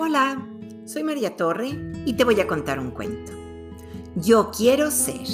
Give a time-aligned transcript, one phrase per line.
[0.00, 0.46] Hola,
[0.84, 1.70] soy María Torre
[2.06, 3.32] y te voy a contar un cuento.
[4.14, 5.26] Yo quiero ser,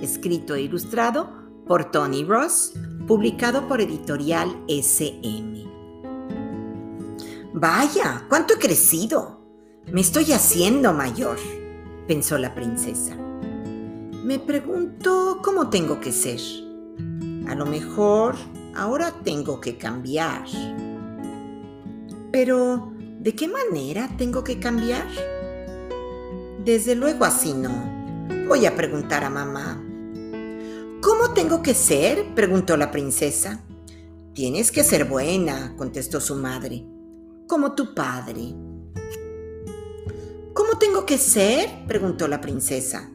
[0.00, 1.30] escrito e ilustrado
[1.66, 2.72] por Tony Ross,
[3.06, 5.68] publicado por editorial SM.
[7.52, 9.42] Vaya, cuánto he crecido.
[9.92, 11.36] Me estoy haciendo mayor,
[12.08, 13.14] pensó la princesa.
[13.14, 16.40] Me pregunto cómo tengo que ser.
[17.46, 18.36] A lo mejor
[18.74, 20.46] ahora tengo que cambiar.
[22.30, 22.91] Pero,
[23.22, 25.06] ¿de qué manera tengo que cambiar?
[26.64, 28.26] Desde luego así no.
[28.48, 29.80] Voy a preguntar a mamá.
[31.00, 32.34] ¿Cómo tengo que ser?
[32.34, 33.64] preguntó la princesa.
[34.34, 36.84] Tienes que ser buena, contestó su madre,
[37.46, 38.54] como tu padre.
[40.52, 41.86] ¿Cómo tengo que ser?
[41.86, 43.08] preguntó la princesa.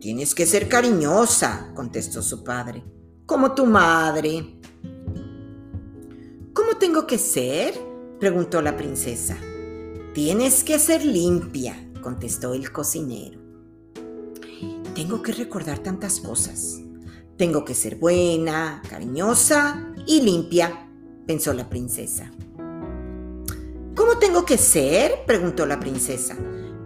[0.00, 2.84] Tienes que ser cariñosa, contestó su padre,
[3.26, 4.60] como tu madre.
[6.52, 7.93] ¿Cómo tengo que ser?
[8.24, 9.36] Preguntó la princesa.
[10.14, 13.38] Tienes que ser limpia, contestó el cocinero.
[14.94, 16.80] Tengo que recordar tantas cosas.
[17.36, 20.88] Tengo que ser buena, cariñosa y limpia,
[21.26, 22.32] pensó la princesa.
[23.94, 25.26] ¿Cómo tengo que ser?
[25.26, 26.34] preguntó la princesa.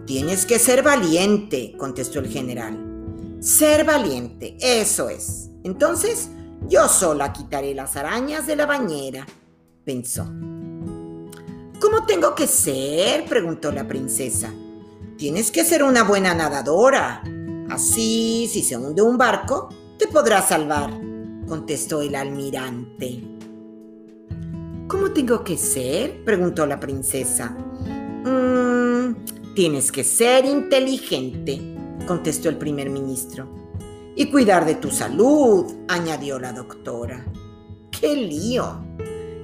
[0.05, 3.37] Tienes que ser valiente, contestó el general.
[3.39, 5.51] Ser valiente, eso es.
[5.63, 6.31] Entonces,
[6.67, 9.25] yo sola quitaré las arañas de la bañera,
[9.85, 10.27] pensó.
[11.99, 13.25] ¿Cómo tengo que ser?
[13.25, 14.53] preguntó la princesa.
[15.17, 17.21] Tienes que ser una buena nadadora.
[17.69, 20.91] Así, si se hunde un barco, te podrás salvar,
[21.45, 23.21] contestó el almirante.
[24.87, 26.23] ¿Cómo tengo que ser?
[26.23, 27.49] preguntó la princesa.
[27.49, 31.75] Mmm, tienes que ser inteligente,
[32.07, 33.45] contestó el primer ministro.
[34.15, 37.25] Y cuidar de tu salud, añadió la doctora.
[37.91, 38.88] ¡Qué lío!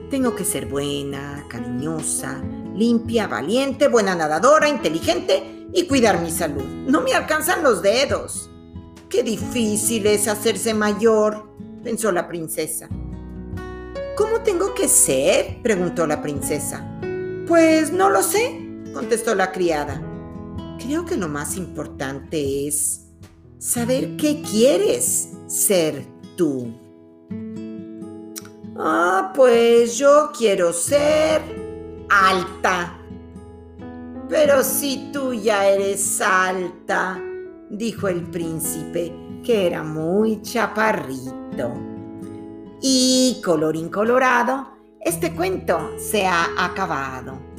[0.10, 2.42] Tengo que ser buena, cariñosa,
[2.76, 6.64] limpia, valiente, buena nadadora, inteligente y cuidar mi salud.
[6.64, 8.50] No me alcanzan los dedos.
[9.10, 11.50] Qué difícil es hacerse mayor,
[11.84, 12.88] pensó la princesa.
[14.16, 15.62] ¿Cómo tengo que ser?
[15.62, 16.86] preguntó la princesa.
[17.48, 18.60] Pues no lo sé,
[18.94, 20.02] contestó la criada.
[20.80, 23.08] Creo que lo más importante es
[23.58, 26.85] saber qué quieres ser tú.
[28.78, 31.42] Ah, pues yo quiero ser
[32.10, 33.00] alta.
[34.28, 37.22] Pero si tú ya eres alta,
[37.70, 41.72] dijo el príncipe, que era muy chaparrito.
[42.82, 44.68] Y colorín colorado,
[45.00, 47.55] este cuento se ha acabado.